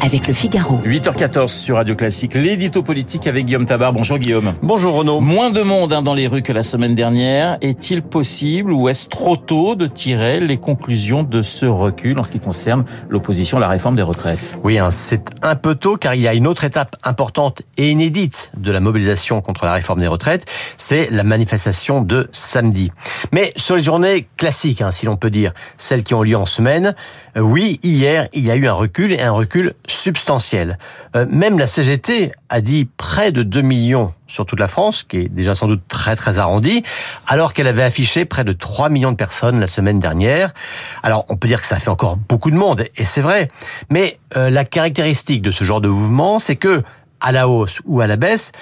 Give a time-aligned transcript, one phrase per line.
[0.00, 0.78] avec le Figaro.
[0.84, 3.92] 8h14 sur Radio Classique, l'édito politique avec Guillaume Tabar.
[3.92, 4.54] Bonjour Guillaume.
[4.62, 5.20] Bonjour Renaud.
[5.20, 7.58] Moins de monde hein, dans les rues que la semaine dernière.
[7.60, 12.32] Est-il possible ou est-ce trop tôt de tirer les conclusions de ce recul en ce
[12.32, 14.58] qui concerne l'opposition à la réforme des retraites?
[14.62, 17.90] Oui, hein, c'est un peu tôt car il y a une autre étape importante et
[17.90, 20.44] inédite de la mobilisation contre la réforme des retraites,
[20.76, 22.92] c'est la manifestation de samedi.
[23.32, 26.46] Mais sur les journées classiques, hein, si l'on peut dire, celles qui ont lieu en
[26.46, 26.94] semaine,
[27.36, 30.78] euh, oui, hier, il y a eu un recul et un recul substantielle.
[31.16, 35.18] Euh, même la CGT a dit près de 2 millions sur toute la France, qui
[35.18, 36.82] est déjà sans doute très très arrondi,
[37.26, 40.52] alors qu'elle avait affiché près de 3 millions de personnes la semaine dernière.
[41.02, 43.50] Alors on peut dire que ça fait encore beaucoup de monde, et c'est vrai,
[43.90, 46.82] mais euh, la caractéristique de ce genre de mouvement, c'est que
[47.20, 48.52] à la hausse ou à la baisse,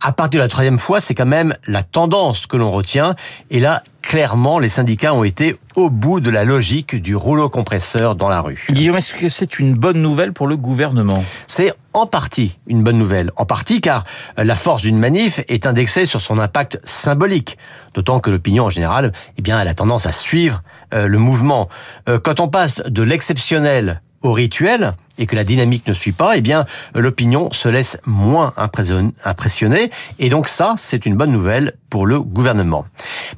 [0.00, 3.16] à partir de la troisième fois, c'est quand même la tendance que l'on retient.
[3.50, 3.82] Et là,
[4.14, 8.42] clairement, les syndicats ont été au bout de la logique du rouleau compresseur dans la
[8.42, 8.64] rue.
[8.70, 11.24] Guillaume, est-ce que c'est une bonne nouvelle pour le gouvernement?
[11.48, 13.32] C'est en partie une bonne nouvelle.
[13.34, 14.04] En partie car
[14.36, 17.58] la force d'une manif est indexée sur son impact symbolique.
[17.94, 20.62] D'autant que l'opinion en général, eh bien, elle a tendance à suivre
[20.92, 21.68] euh, le mouvement.
[22.08, 26.36] Euh, quand on passe de l'exceptionnel au rituel et que la dynamique ne suit pas,
[26.36, 32.06] eh bien l'opinion se laisse moins impressionner et donc ça c'est une bonne nouvelle pour
[32.06, 32.84] le gouvernement.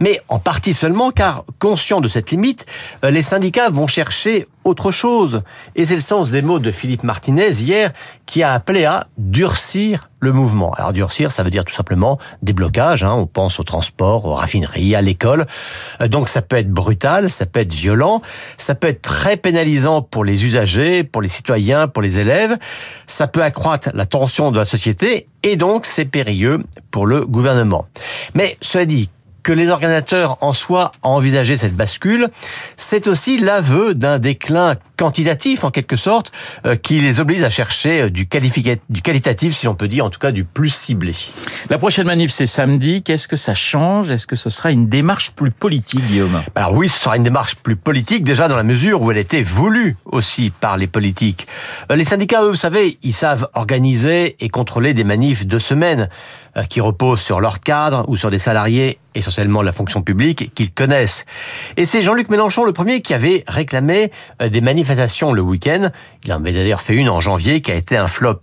[0.01, 2.67] Mais en partie seulement car conscient de cette limite,
[3.05, 5.43] euh, les syndicats vont chercher autre chose
[5.75, 7.93] et c'est le sens des mots de Philippe Martinez hier
[8.25, 10.73] qui a appelé à durcir le mouvement.
[10.73, 13.05] Alors durcir, ça veut dire tout simplement des blocages.
[13.05, 13.13] Hein.
[13.13, 15.47] On pense au transport, aux raffineries, à l'école.
[16.01, 18.23] Euh, donc ça peut être brutal, ça peut être violent,
[18.57, 22.56] ça peut être très pénalisant pour les usagers, pour les citoyens, pour les élèves.
[23.06, 27.86] Ça peut accroître la tension de la société et donc c'est périlleux pour le gouvernement.
[28.34, 29.11] Mais cela dit,
[29.47, 32.31] que les organisateurs en soient à envisager cette bascule,
[32.77, 36.33] c'est aussi l'aveu d'un déclin quantitatif en quelque sorte
[36.67, 38.27] euh, qui les oblige à chercher euh, du,
[38.91, 41.15] du qualitatif si l'on peut dire, en tout cas du plus ciblé.
[41.71, 44.11] La prochaine manif c'est samedi, qu'est-ce que ça change?
[44.11, 46.43] Est-ce que ce sera une démarche plus politique Guillaume?
[46.56, 49.43] Alors oui, ce sera une démarche plus politique déjà dans la mesure où elle était
[49.43, 51.47] voulue aussi par les politiques.
[51.93, 56.09] Euh, les syndicats, eux, vous savez, ils savent organiser et contrôler des manifs de semaine
[56.71, 61.25] qui reposent sur leur cadre ou sur des salariés essentiellement la fonction publique, qu'ils connaissent.
[61.77, 64.10] Et c'est Jean-Luc Mélenchon le premier qui avait réclamé
[64.41, 65.91] euh, des manifestations le week-end.
[66.25, 68.41] Il en avait d'ailleurs fait une en janvier qui a été un flop.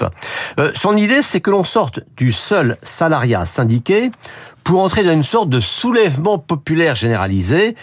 [0.59, 4.12] Euh, son idée, c'est que l'on sorte du seul salariat syndiqué
[4.63, 7.75] pour entrer dans une sorte de soulèvement populaire généralisé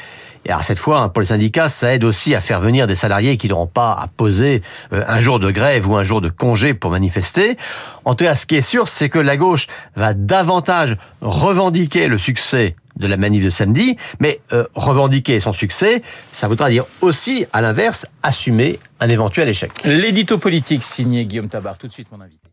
[0.45, 2.95] et alors cette fois, hein, pour les syndicats, ça aide aussi à faire venir des
[2.95, 6.29] salariés qui n'auront pas à poser euh, un jour de grève ou un jour de
[6.29, 7.57] congé pour manifester.
[8.05, 12.17] En tout cas, ce qui est sûr, c'est que la gauche va davantage revendiquer le
[12.17, 16.03] succès de la manif de samedi, mais euh, revendiquer son succès,
[16.33, 19.71] ça voudra dire aussi, à l'inverse, assumer un éventuel échec.
[19.85, 21.79] L'édito politique signé Guillaume Tabar.
[21.79, 22.51] Tout de suite, mon invité.